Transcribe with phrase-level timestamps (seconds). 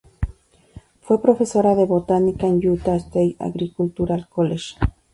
[1.01, 4.73] Fue profesora de botánica, en Utah State Agricultural College.